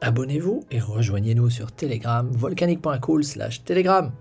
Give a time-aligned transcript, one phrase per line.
[0.00, 4.12] Abonnez-vous et rejoignez-nous sur Telegram, volcanique.cool slash Telegram.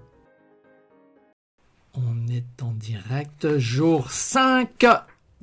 [1.94, 4.86] On est en direct, jour 5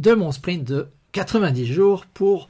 [0.01, 2.49] de mon sprint de 90 jours pour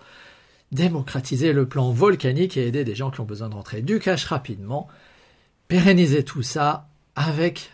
[0.73, 4.25] démocratiser le plan volcanique et aider des gens qui ont besoin de rentrer du cash
[4.25, 4.89] rapidement.
[5.69, 7.71] Pérenniser tout ça avec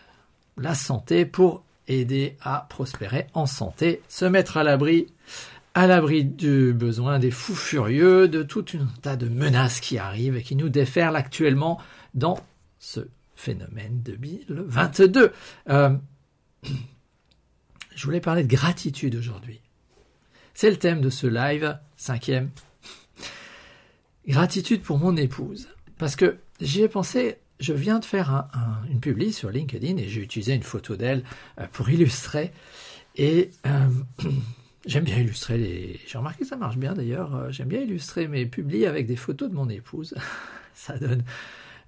[0.56, 5.06] la santé pour aider à prospérer en santé, se mettre à l'abri
[5.74, 10.36] à l'abri du besoin des fous furieux, de tout un tas de menaces qui arrivent
[10.36, 11.80] et qui nous déferlent actuellement
[12.14, 12.38] dans
[12.78, 13.00] ce
[13.36, 15.32] phénomène 2022.
[15.68, 15.96] Euh,
[17.94, 19.60] je voulais parler de gratitude aujourd'hui.
[20.54, 22.50] C'est le thème de ce live, cinquième.
[24.26, 25.68] Gratitude pour mon épouse.
[25.98, 28.48] Parce que j'y ai pensé, je viens de faire
[28.90, 31.22] une publi sur LinkedIn et j'ai utilisé une photo d'elle
[31.58, 32.52] euh, pour illustrer.
[33.16, 33.88] Et euh,
[34.86, 36.00] J'aime bien illustrer les.
[36.06, 37.34] J'ai remarqué que ça marche bien d'ailleurs.
[37.34, 40.14] Euh, j'aime bien illustrer mes publis avec des photos de mon épouse.
[40.74, 41.22] ça donne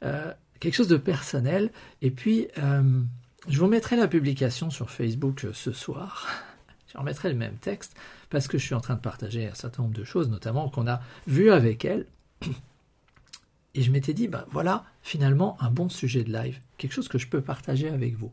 [0.02, 1.70] euh, quelque chose de personnel.
[2.02, 3.00] Et puis, euh,
[3.48, 6.28] je vous mettrai la publication sur Facebook ce soir.
[6.92, 7.96] Je remettrai le même texte
[8.28, 10.86] parce que je suis en train de partager un certain nombre de choses, notamment qu'on
[10.86, 12.04] a vues avec elle.
[13.74, 17.16] Et je m'étais dit, ben voilà, finalement, un bon sujet de live, quelque chose que
[17.16, 18.30] je peux partager avec vous.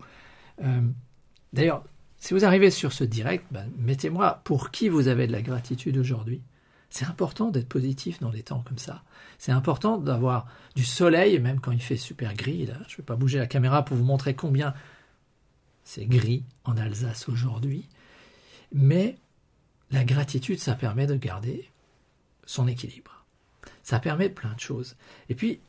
[1.53, 1.85] D'ailleurs,
[2.19, 5.97] si vous arrivez sur ce direct, ben, mettez-moi pour qui vous avez de la gratitude
[5.97, 6.41] aujourd'hui.
[6.89, 9.03] C'est important d'être positif dans les temps comme ça.
[9.37, 12.65] C'est important d'avoir du soleil, même quand il fait super gris.
[12.65, 14.73] Je ne vais pas bouger la caméra pour vous montrer combien
[15.83, 17.87] c'est gris en Alsace aujourd'hui.
[18.73, 19.17] Mais
[19.91, 21.69] la gratitude, ça permet de garder
[22.45, 23.25] son équilibre.
[23.83, 24.95] Ça permet plein de choses.
[25.29, 25.61] Et puis,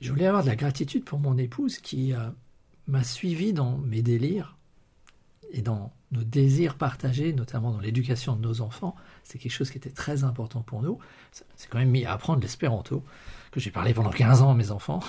[0.00, 2.30] je voulais avoir de la gratitude pour mon épouse qui euh,
[2.88, 4.56] m'a suivi dans mes délires
[5.52, 9.78] et dans nos désirs partagés, notamment dans l'éducation de nos enfants, c'est quelque chose qui
[9.78, 10.98] était très important pour nous.
[11.56, 13.04] C'est quand même mis à apprendre l'espéranto,
[13.50, 15.00] que j'ai parlé pendant 15 ans à mes enfants.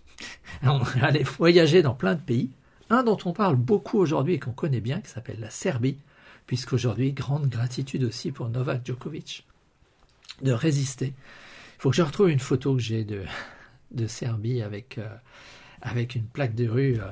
[0.62, 2.50] on allait voyager dans plein de pays.
[2.90, 5.98] Un dont on parle beaucoup aujourd'hui et qu'on connaît bien, qui s'appelle la Serbie,
[6.46, 9.44] puisqu'aujourd'hui, grande gratitude aussi pour Novak Djokovic
[10.42, 11.06] de résister.
[11.06, 13.24] Il faut que je retrouve une photo que j'ai de,
[13.90, 15.08] de Serbie avec, euh,
[15.82, 17.00] avec une plaque de rue.
[17.00, 17.10] Euh,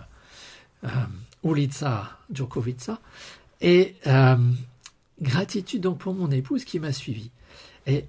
[1.45, 2.99] Ulica Djokovica.
[3.61, 4.37] Et euh,
[5.21, 7.31] gratitude donc pour mon épouse qui m'a suivi.
[7.87, 8.06] Et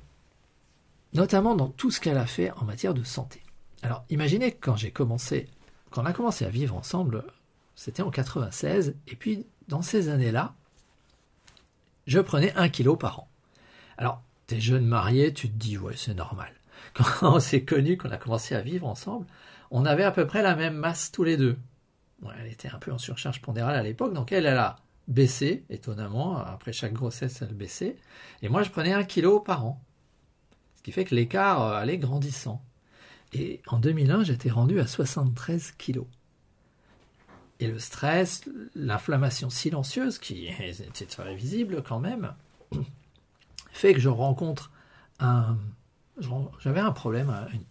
[1.13, 3.41] notamment dans tout ce qu'elle a fait en matière de santé.
[3.84, 5.47] Alors imaginez quand j'ai commencé,
[5.91, 7.24] quand on a commencé à vivre ensemble,
[7.75, 10.53] c'était en 96, et puis dans ces années-là,
[12.07, 13.28] je prenais un kilo par an.
[13.97, 16.53] Alors, t'es jeune marié, tu te dis, ouais, c'est normal.
[16.94, 19.25] Quand on s'est connus, qu'on a commencé à vivre ensemble,
[19.72, 21.57] on avait à peu près la même masse tous les deux
[22.40, 24.78] elle était un peu en surcharge pondérale à l'époque, donc elle, a
[25.08, 26.38] baissé, étonnamment.
[26.38, 27.98] Après chaque grossesse, elle baissait.
[28.42, 29.81] Et moi, je prenais un kilo par an.
[30.78, 32.64] Ce qui fait que l'écart euh, allait grandissant.
[33.34, 36.08] Et en 2001, j'étais rendu à 73 kilos.
[37.59, 38.44] Et le stress,
[38.75, 42.34] l'inflammation silencieuse, qui était très visible quand même,
[43.72, 44.72] fait que je rencontre
[45.20, 45.58] un.
[46.59, 47.64] J'avais un problème, une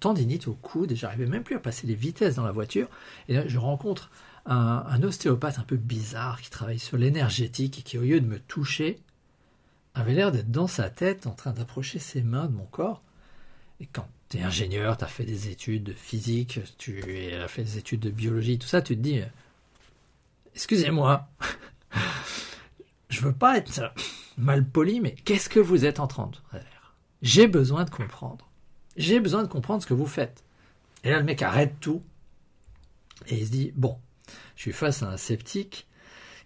[0.00, 2.88] tendinite au coude et j'arrivais même plus à passer les vitesses dans la voiture.
[3.28, 4.10] Et là, je rencontre
[4.46, 8.38] un, ostéopathe un peu bizarre qui travaille sur l'énergétique et qui, au lieu de me
[8.38, 8.98] toucher,
[9.94, 13.02] avait l'air d'être dans sa tête en train d'approcher ses mains de mon corps.
[13.80, 17.02] Et quand tu es ingénieur, tu as fait des études de physique, tu
[17.34, 19.20] as fait des études de biologie, tout ça, tu te dis
[20.54, 21.28] Excusez-moi,
[23.10, 23.92] je veux pas être
[24.36, 26.94] mal poli, mais qu'est-ce que vous êtes en train de faire?
[27.22, 28.47] J'ai besoin de comprendre.
[28.98, 30.42] J'ai besoin de comprendre ce que vous faites.
[31.04, 32.02] Et là, le mec arrête tout.
[33.28, 33.96] Et il se dit, bon,
[34.56, 35.86] je suis face à un sceptique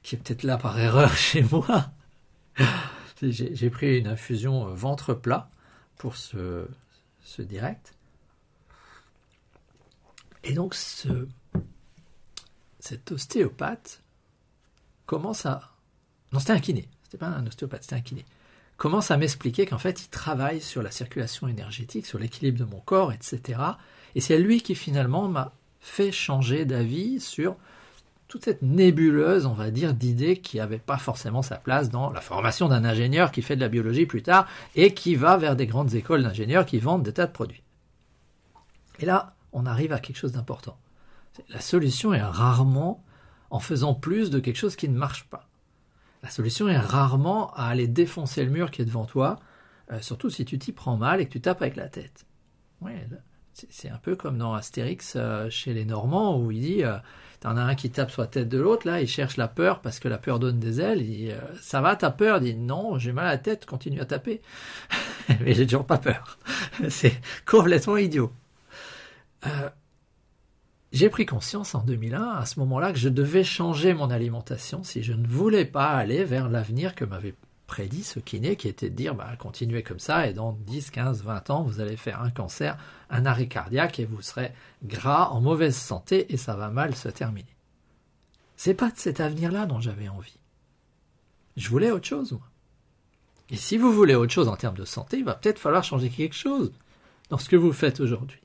[0.03, 1.91] qui est peut-être là par erreur chez moi.
[3.23, 5.50] J'ai pris une infusion euh, ventre plat
[5.97, 6.67] pour ce,
[7.38, 7.94] direct.
[10.44, 11.26] Et donc, ce,
[12.81, 14.03] cet ostéopathe
[15.06, 15.73] commence à.
[16.32, 16.88] Non, c'était un kiné.
[17.05, 18.26] C'était pas un ostéopathe, c'était un kiné
[18.82, 22.81] commence à m'expliquer qu'en fait, il travaille sur la circulation énergétique, sur l'équilibre de mon
[22.81, 23.61] corps, etc.
[24.17, 27.55] Et c'est lui qui finalement m'a fait changer d'avis sur
[28.26, 32.20] toute cette nébuleuse, on va dire, d'idées qui n'avaient pas forcément sa place dans la
[32.20, 35.69] formation d'un ingénieur qui fait de la biologie plus tard et qui va vers des
[35.69, 37.62] grandes écoles d'ingénieurs qui vendent des tas de produits.
[38.99, 40.76] Et là, on arrive à quelque chose d'important.
[41.50, 43.05] La solution est rarement
[43.50, 45.49] en faisant plus de quelque chose qui ne marche pas.
[46.23, 49.41] La solution est rarement à aller défoncer le mur qui est devant toi,
[49.91, 52.27] euh, surtout si tu t'y prends mal et que tu tapes avec la tête.
[52.81, 53.07] Ouais,
[53.71, 56.97] c'est un peu comme dans Astérix euh, chez les Normands où il dit euh,
[57.41, 59.81] T'en as un qui tape sur la tête de l'autre, là, il cherche la peur
[59.81, 61.03] parce que la peur donne des ailes.
[61.03, 61.31] Il dit
[61.61, 62.39] Ça va, t'as peur?
[62.39, 64.41] Il dit Non, j'ai mal à la tête, continue à taper.
[65.41, 66.39] Mais j'ai toujours pas peur.
[66.89, 68.33] c'est complètement idiot.
[70.93, 75.03] J'ai pris conscience en 2001, à ce moment-là, que je devais changer mon alimentation si
[75.03, 77.35] je ne voulais pas aller vers l'avenir que m'avait
[77.67, 81.23] prédit ce kiné, qui était de dire bah, continuez comme ça et dans 10, 15,
[81.23, 82.77] 20 ans, vous allez faire un cancer,
[83.09, 84.53] un arrêt cardiaque et vous serez
[84.85, 87.56] gras, en mauvaise santé et ça va mal se terminer.
[88.56, 90.38] C'est pas de cet avenir-là dont j'avais envie.
[91.56, 92.43] Je voulais autre chose, moi.
[93.49, 96.11] Et si vous voulez autre chose en termes de santé, il va peut-être falloir changer
[96.11, 96.71] quelque chose
[97.31, 98.42] dans ce que vous faites aujourd'hui.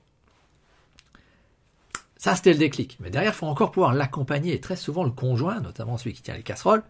[2.17, 2.97] Ça, c'était le déclic.
[2.99, 4.53] Mais derrière, faut encore pouvoir l'accompagner.
[4.53, 6.83] Et très souvent, le conjoint, notamment celui qui tient les casseroles,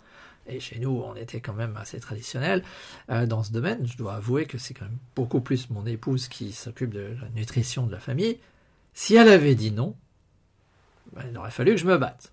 [0.47, 2.63] et chez nous, on était quand même assez traditionnel
[3.09, 3.85] euh, dans ce domaine.
[3.85, 7.29] Je dois avouer que c'est quand même beaucoup plus mon épouse qui s'occupe de la
[7.35, 8.39] nutrition de la famille.
[8.93, 9.95] Si elle avait dit non,
[11.13, 12.31] ben, il aurait fallu que je me batte.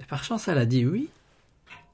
[0.00, 1.08] Et par chance, elle a dit oui.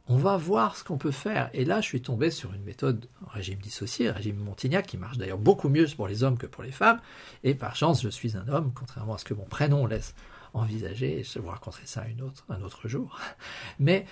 [0.09, 1.51] On va voir ce qu'on peut faire.
[1.53, 5.39] Et là, je suis tombé sur une méthode régime dissocié, régime Montignac, qui marche d'ailleurs
[5.39, 7.01] beaucoup mieux pour les hommes que pour les femmes.
[7.43, 10.15] Et par chance, je suis un homme, contrairement à ce que mon prénom laisse
[10.55, 11.25] envisager.
[11.25, 12.05] Je vais vous raconter ça
[12.49, 13.19] un autre jour.
[13.81, 14.07] Mais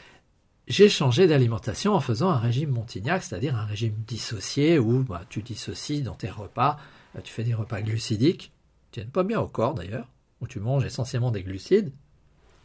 [0.67, 5.43] j'ai changé d'alimentation en faisant un régime Montignac, c'est-à-dire un régime dissocié où bah, tu
[5.43, 6.79] dissocies dans tes repas,
[7.17, 8.53] euh, tu fais des repas glucidiques,
[8.91, 10.09] qui tiennent pas bien au corps d'ailleurs,
[10.41, 11.93] où tu manges essentiellement des glucides,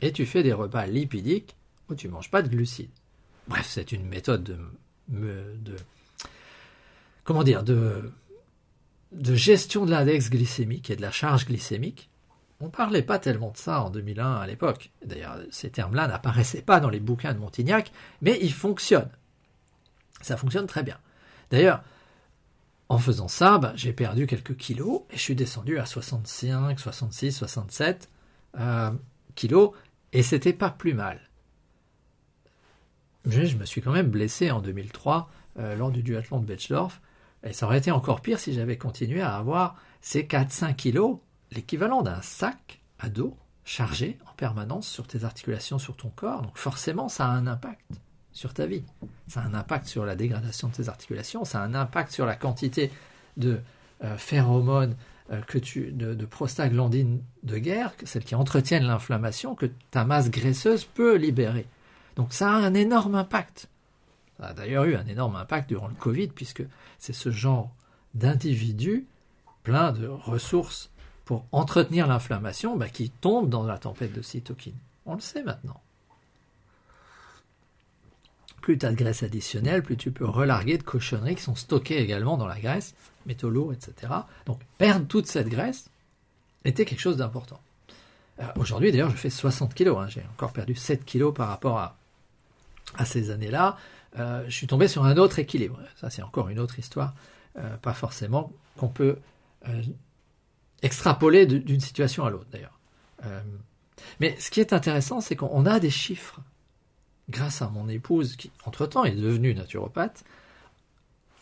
[0.01, 1.55] et tu fais des repas lipidiques
[1.89, 2.89] où tu manges pas de glucides.
[3.49, 4.57] Bref, c'est une méthode
[5.09, 5.75] de,
[7.23, 8.11] comment dire de,
[9.11, 12.09] de gestion de l'index glycémique et de la charge glycémique
[12.61, 14.91] on parlait pas tellement de ça en 2001 à l'époque.
[15.05, 17.91] D'ailleurs, ces termes-là n'apparaissaient pas dans les bouquins de Montignac,
[18.21, 19.11] mais ils fonctionnent.
[20.21, 20.97] Ça fonctionne très bien.
[21.51, 21.81] D'ailleurs,
[22.89, 27.31] en faisant ça, bah, j'ai perdu quelques kilos et je suis descendu à 65, 66,
[27.31, 28.09] 67
[29.35, 29.71] kilos
[30.11, 31.28] et c'était pas plus mal.
[33.25, 37.01] Je, me suis quand même blessé en 2003 euh, lors du duathlon de Betchdorf
[37.43, 41.19] et ça aurait été encore pire si j'avais continué à avoir ces 4-5 kilos
[41.51, 46.41] l'équivalent d'un sac à dos chargé en permanence sur tes articulations, sur ton corps.
[46.41, 47.81] Donc forcément, ça a un impact
[48.31, 48.83] sur ta vie.
[49.27, 52.25] Ça a un impact sur la dégradation de tes articulations, ça a un impact sur
[52.25, 52.91] la quantité
[53.37, 53.59] de
[54.03, 54.95] euh, phéromones
[55.31, 55.41] euh,
[55.91, 61.67] de, prostaglandines de guerre, celles qui entretiennent l'inflammation, que ta masse graisseuse peut libérer.
[62.19, 63.69] Donc ça a un énorme impact.
[64.37, 66.63] Ça a d'ailleurs eu un énorme impact durant le Covid, puisque
[66.97, 67.71] c'est ce genre
[68.13, 69.07] d'individu
[69.63, 70.89] plein de ressources
[71.23, 74.75] pour entretenir l'inflammation bah, qui tombe dans la tempête de cytokine.
[75.05, 75.79] On le sait maintenant.
[78.59, 81.99] Plus tu as de graisse additionnelle, plus tu peux relarguer de cochonneries qui sont stockées
[81.99, 82.95] également dans la graisse,
[83.27, 84.11] métaux lourds, etc.
[84.45, 85.89] Donc perdre toute cette graisse
[86.65, 87.61] était quelque chose d'important.
[88.41, 89.97] Euh, aujourd'hui, d'ailleurs, je fais 60 kilos.
[89.97, 90.07] Hein.
[90.09, 91.95] J'ai encore perdu 7 kilos par rapport à,
[92.95, 93.77] à ces années-là.
[94.17, 95.79] Euh, je suis tombé sur un autre équilibre.
[95.95, 97.13] Ça, c'est encore une autre histoire.
[97.57, 99.17] Euh, pas forcément qu'on peut
[100.81, 102.79] extrapoler d'une situation à l'autre d'ailleurs.
[103.25, 103.41] Euh,
[104.19, 106.39] mais ce qui est intéressant, c'est qu'on a des chiffres.
[107.29, 110.23] Grâce à mon épouse, qui entre-temps est devenue naturopathe,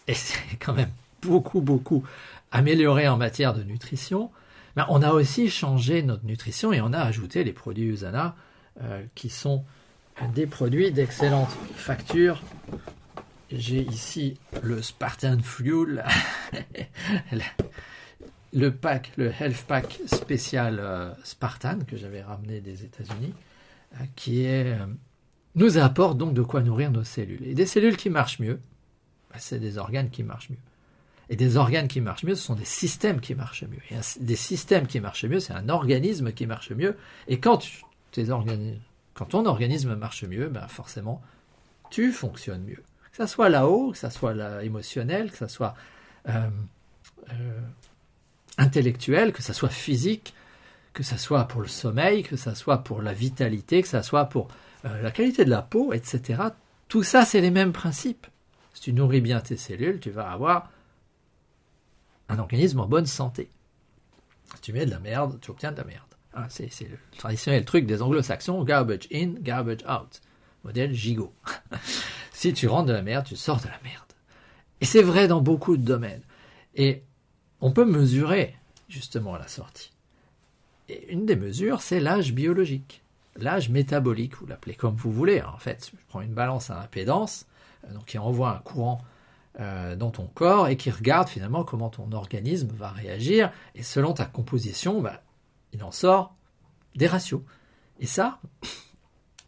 [0.08, 2.04] et c'est quand même beaucoup, beaucoup
[2.52, 4.32] amélioré en matière de nutrition,
[4.76, 8.36] mais on a aussi changé notre nutrition et on a ajouté les produits Usana,
[8.82, 9.64] euh, qui sont
[10.34, 12.42] des produits d'excellente facture.
[13.52, 16.04] J'ai ici le Spartan Fuel,
[18.54, 23.34] le pack, le Health Pack spécial euh, Spartan que j'avais ramené des États-Unis,
[23.94, 24.76] euh, qui euh,
[25.56, 27.46] nous apporte donc de quoi nourrir nos cellules.
[27.46, 28.60] Et des cellules qui marchent mieux,
[29.30, 30.58] bah, c'est des organes qui marchent mieux.
[31.30, 33.80] Et des organes qui marchent mieux, ce sont des systèmes qui marchent mieux.
[33.92, 36.98] Et des systèmes qui marchent mieux, c'est un organisme qui marche mieux.
[37.28, 37.66] Et quand,
[38.12, 38.30] tes
[39.18, 41.22] quand ton organisme marche mieux, ben forcément,
[41.90, 42.84] tu fonctionnes mieux.
[43.12, 45.74] Que ça soit là-haut, que ça soit émotionnel, que ça soit
[48.58, 50.34] intellectuel, que ça soit physique,
[50.94, 54.26] que ça soit pour le sommeil, que ça soit pour la vitalité, que ça soit
[54.26, 54.48] pour
[54.86, 56.42] euh, la qualité de la peau, etc.
[56.88, 58.28] Tout ça, c'est les mêmes principes.
[58.74, 60.72] Si tu nourris bien tes cellules, tu vas avoir
[62.30, 63.50] un organisme en bonne santé.
[64.56, 66.04] Si tu mets de la merde, tu obtiens de la merde.
[66.40, 70.22] Ah, c'est le traditionnel truc des anglo-saxons, garbage in, garbage out.
[70.64, 71.34] Modèle gigot.
[72.32, 74.14] si tu rentres de la merde, tu sors de la merde.
[74.80, 76.22] Et c'est vrai dans beaucoup de domaines.
[76.76, 77.02] Et
[77.60, 78.54] on peut mesurer
[78.88, 79.92] justement la sortie.
[80.90, 83.02] Et une des mesures, c'est l'âge biologique,
[83.36, 85.42] l'âge métabolique, vous l'appelez comme vous voulez.
[85.42, 87.48] En fait, je prends une balance à impédance,
[87.84, 89.02] euh, donc qui envoie un courant
[89.60, 93.52] euh, dans ton corps et qui regarde finalement comment ton organisme va réagir.
[93.74, 95.24] Et selon ta composition, bah,
[95.74, 96.36] il en sort
[96.96, 97.42] des ratios.
[98.00, 98.40] Et ça,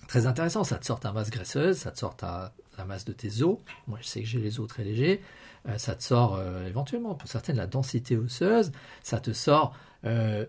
[0.08, 3.14] très intéressant, ça te sort ta masse graisseuse, ça te sort ta, la masse de
[3.14, 3.58] tes os.
[3.88, 5.22] Moi, je sais que j'ai les os très légers.
[5.68, 8.72] Euh, ça te sort euh, éventuellement, pour certaines, la densité osseuse.
[9.04, 10.48] Ça te sort le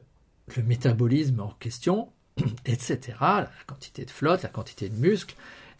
[0.64, 2.08] métabolisme en question,
[2.64, 3.16] etc.
[3.20, 5.34] La quantité de flotte, la quantité de muscles.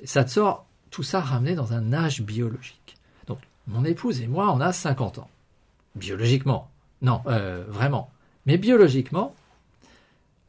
[0.05, 2.97] Ça te sort tout ça ramené dans un âge biologique.
[3.71, 5.31] Mon épouse et moi, on a 50 ans.
[5.95, 6.69] Biologiquement.
[7.03, 8.11] Non, euh, vraiment.
[8.47, 9.35] Mais biologiquement,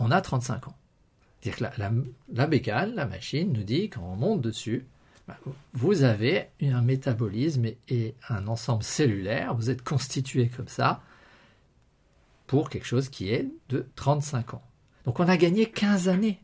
[0.01, 0.75] on a 35 ans.
[1.39, 1.91] C'est-à-dire que la,
[2.33, 4.85] la, bécane, la machine, nous dit, quand on monte dessus,
[5.27, 5.37] bah,
[5.73, 11.01] vous avez un métabolisme et, un ensemble cellulaire, vous êtes constitué comme ça
[12.47, 14.63] pour quelque chose qui est de 35 ans.
[15.05, 16.39] Donc on a gagné 15 années.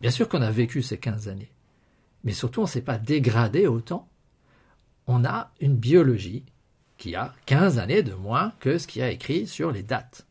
[0.00, 1.50] Bien sûr qu'on a vécu ces 15 années,
[2.24, 4.08] mais surtout on ne s'est pas dégradé autant
[5.08, 6.44] on a une biologie
[6.98, 10.26] qui a 15 années de moins que ce qui a écrit sur les dates.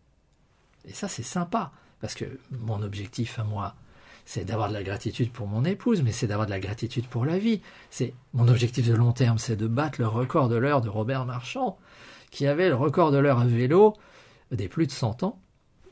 [0.87, 3.75] Et ça, c'est sympa, parce que mon objectif à moi,
[4.25, 7.25] c'est d'avoir de la gratitude pour mon épouse, mais c'est d'avoir de la gratitude pour
[7.25, 7.61] la vie.
[7.89, 11.25] C'est mon objectif de long terme, c'est de battre le record de l'heure de Robert
[11.25, 11.77] Marchand,
[12.31, 13.95] qui avait le record de l'heure à vélo
[14.51, 15.39] des plus de 100 ans.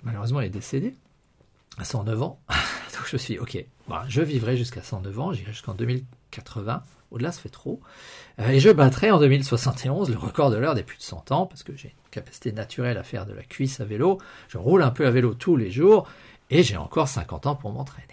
[0.03, 0.95] Malheureusement, il est décédé
[1.77, 2.39] à 109 ans.
[3.07, 3.63] Je me suis ok,
[4.07, 6.83] je vivrai jusqu'à 109 ans, j'irai jusqu'en 2080.
[7.11, 7.79] Au-delà, ça fait trop.
[8.39, 11.45] Euh, et je battrai en 2071 le record de l'heure des plus de 100 ans,
[11.45, 14.19] parce que j'ai une capacité naturelle à faire de la cuisse à vélo.
[14.47, 16.07] Je roule un peu à vélo tous les jours,
[16.49, 18.07] et j'ai encore 50 ans pour m'entraîner.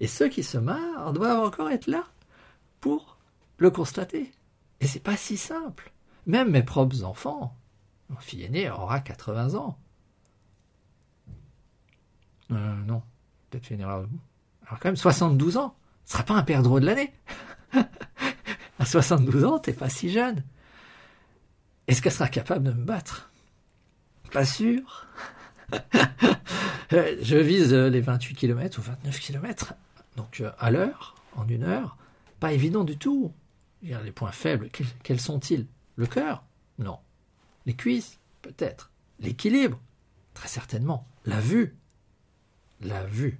[0.00, 2.04] Et ceux qui se marrent doivent encore être là
[2.80, 3.16] pour
[3.56, 4.30] le constater.
[4.80, 5.92] Et c'est pas si simple.
[6.26, 7.56] Même mes propres enfants,
[8.10, 9.78] mon fille aîné aura 80 ans.
[12.50, 13.02] Euh, non,
[13.52, 14.06] peut-être une erreur.
[14.66, 15.76] Alors quand même 72 ans.
[16.04, 17.12] Ce sera pas un perdreau de l'année.
[18.78, 20.42] à 72 ans, t'es pas si jeune.
[21.86, 23.30] Est-ce qu'elle sera capable de me battre?
[24.32, 25.06] Pas sûr.
[26.90, 29.74] je vise les 28 km ou 29 km,
[30.16, 31.96] donc euh, à l'heure, en une heure.
[32.40, 33.32] Pas évident du tout.
[33.82, 34.70] Les points faibles,
[35.02, 35.66] quels sont-ils?
[35.96, 36.44] Le cœur?
[36.78, 36.98] Non.
[37.66, 38.18] Les cuisses?
[38.42, 38.90] Peut-être.
[39.18, 39.78] L'équilibre?
[40.34, 41.06] Très certainement.
[41.24, 41.76] La vue?
[42.82, 43.38] La vue.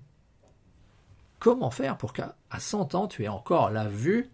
[1.39, 4.31] Comment faire pour qu'à 100 ans, tu aies encore la vue,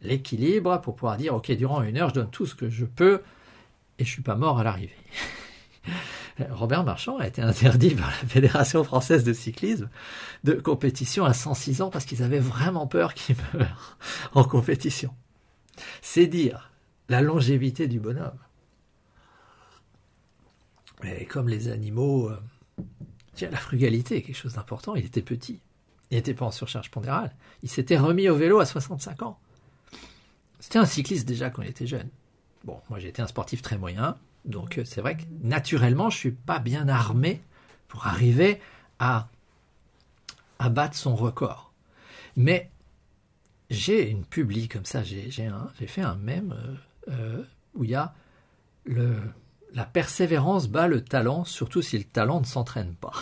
[0.00, 3.22] l'équilibre, pour pouvoir dire, OK, durant une heure, je donne tout ce que je peux
[3.98, 4.96] et je suis pas mort à l'arrivée.
[6.50, 9.90] Robert Marchand a été interdit par la Fédération française de cyclisme
[10.44, 13.98] de compétition à 106 ans parce qu'ils avaient vraiment peur qu'il meure
[14.32, 15.14] en compétition.
[16.00, 16.70] C'est dire
[17.08, 18.38] la longévité du bonhomme.
[21.02, 22.38] Mais comme les animaux, euh,
[23.48, 25.60] la frugalité quelque chose d'important, il était petit.
[26.10, 27.32] Il n'était pas en surcharge pondérale.
[27.62, 29.38] Il s'était remis au vélo à 65 ans.
[30.58, 32.08] C'était un cycliste déjà quand il était jeune.
[32.64, 36.30] Bon, moi j'étais un sportif très moyen, donc euh, c'est vrai que naturellement je suis
[36.30, 37.40] pas bien armé
[37.88, 38.60] pour arriver
[38.98, 39.28] à,
[40.58, 41.72] à battre son record.
[42.36, 42.70] Mais
[43.70, 46.74] j'ai une publi comme ça, j'ai fait un mème euh,
[47.12, 47.42] euh,
[47.74, 48.14] où il y a
[48.84, 49.16] le,
[49.74, 53.12] la persévérance bat le talent, surtout si le talent ne s'entraîne pas.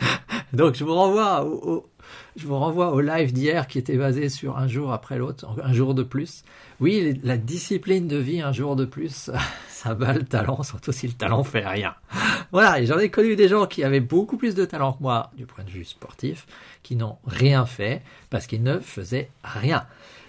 [0.52, 1.88] Donc je vous renvoie au,
[2.36, 5.72] je vous renvoie au live d'hier qui était basé sur un jour après l'autre, un
[5.72, 6.44] jour de plus.
[6.80, 9.30] Oui, la discipline de vie un jour de plus,
[9.68, 11.94] ça bat le talent, surtout si le talent fait rien.
[12.52, 15.32] Voilà, et j'en ai connu des gens qui avaient beaucoup plus de talent que moi
[15.36, 16.46] du point de vue sportif,
[16.84, 19.84] qui n'ont rien fait parce qu'ils ne faisaient rien.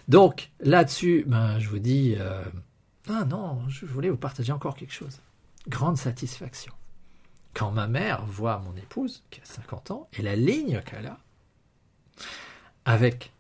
[0.08, 2.42] Donc là-dessus, ben, je vous dis, euh,
[3.10, 5.20] ah non, je voulais vous partager encore quelque chose.
[5.68, 6.74] Grande satisfaction
[7.58, 11.18] quand ma mère voit mon épouse, qui a 50 ans, et la ligne qu'elle a,
[12.86, 13.34] avec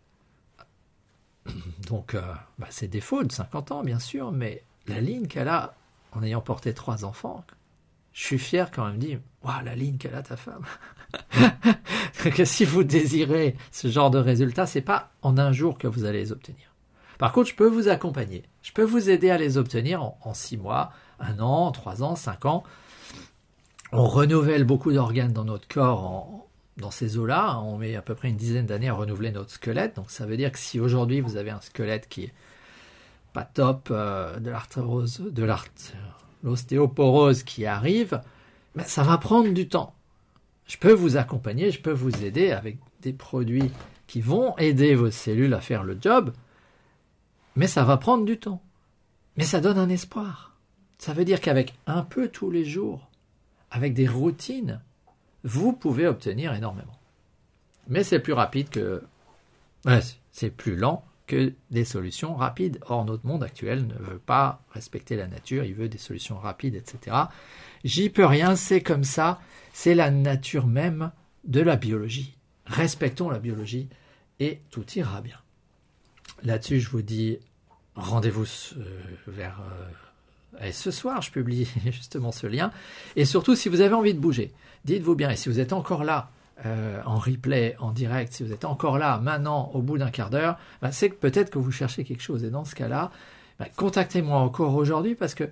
[1.87, 5.75] donc euh, bah, ses défauts de 50 ans, bien sûr, mais la ligne qu'elle a
[6.13, 7.45] en ayant porté trois enfants,
[8.11, 10.65] je suis fier quand même de dire, waouh, la ligne qu'elle a ta femme.
[12.35, 16.05] que si vous désirez ce genre de résultats, c'est pas en un jour que vous
[16.05, 16.73] allez les obtenir.
[17.17, 18.43] Par contre, je peux vous accompagner.
[18.61, 22.45] Je peux vous aider à les obtenir en, six mois, un an, trois ans, cinq
[22.45, 22.63] ans
[23.91, 26.47] on renouvelle beaucoup d'organes dans notre corps
[26.77, 27.59] dans ces eaux-là.
[27.61, 29.95] On met à peu près une dizaine d'années à renouveler notre squelette.
[29.95, 32.33] Donc ça veut dire que si aujourd'hui vous avez un squelette qui est
[33.33, 35.47] pas top, euh, de l'arthrose, de
[36.43, 38.21] l'ostéoporose qui arrive,
[38.75, 39.93] ben, ça va prendre du temps.
[40.67, 43.71] Je peux vous accompagner, je peux vous aider avec des produits
[44.05, 46.33] qui vont aider vos cellules à faire le job,
[47.57, 48.61] mais ça va prendre du temps.
[49.35, 50.55] Mais ça donne un espoir.
[50.99, 53.09] Ça veut dire qu'avec un peu tous les jours,
[53.71, 54.79] avec des routines,
[55.43, 56.97] vous pouvez obtenir énormément.
[57.87, 59.03] Mais c'est plus rapide que...
[60.31, 62.79] c'est plus lent que des solutions rapides.
[62.85, 66.75] Or, notre monde actuel ne veut pas respecter la nature, il veut des solutions rapides,
[66.75, 67.15] etc.
[67.83, 69.41] J'y peux rien, c'est comme ça,
[69.73, 71.11] c'est la nature même
[71.43, 72.37] de la biologie.
[72.67, 73.89] Respectons la biologie
[74.39, 75.39] et tout ira bien.
[76.43, 77.39] Là-dessus, je vous dis
[77.97, 78.45] rendez-vous
[78.77, 78.83] euh,
[79.27, 79.59] vers
[80.61, 82.71] euh, ce soir, je publie justement ce lien.
[83.15, 84.53] Et surtout, si vous avez envie de bouger,
[84.85, 86.29] dites-vous bien, et si vous êtes encore là,
[86.65, 90.29] euh, en replay, en direct, si vous êtes encore là maintenant au bout d'un quart
[90.29, 92.43] d'heure, bah, c'est que peut-être que vous cherchez quelque chose.
[92.43, 93.11] Et dans ce cas-là,
[93.59, 95.43] bah, contactez-moi encore aujourd'hui parce que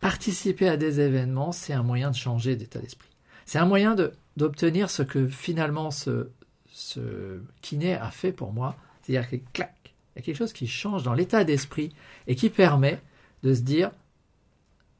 [0.00, 3.08] participer à des événements, c'est un moyen de changer d'état d'esprit.
[3.46, 3.96] C'est un moyen
[4.36, 6.28] d'obtenir ce que finalement ce,
[6.70, 8.76] ce kiné a fait pour moi.
[9.02, 9.74] C'est-à-dire que clac,
[10.14, 11.94] il y a quelque chose qui change dans l'état d'esprit
[12.26, 13.00] et qui permet
[13.42, 13.90] de se dire,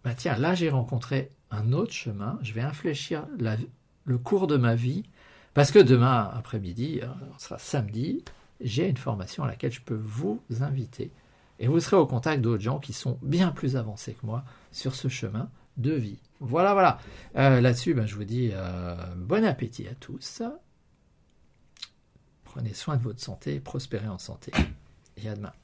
[0.03, 3.27] bah tiens, là j'ai rencontré un autre chemin, je vais infléchir
[4.05, 5.05] le cours de ma vie,
[5.55, 8.25] parce que demain après-midi, on hein, sera samedi,
[8.61, 11.13] j'ai une formation à laquelle je peux vous inviter.
[11.61, 14.97] Et vous serez au contact d'autres gens qui sont bien plus avancés que moi sur
[14.97, 16.19] ce chemin de vie.
[16.41, 16.99] Voilà, voilà.
[17.37, 20.43] Euh, là-dessus, ben, je vous dis euh, bon appétit à tous.
[22.43, 24.53] Prenez soin de votre santé, prospérez en santé.
[25.17, 25.64] i.